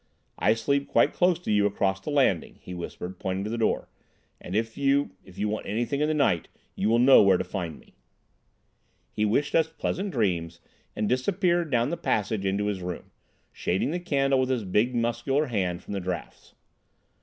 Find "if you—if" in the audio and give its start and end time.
4.55-5.37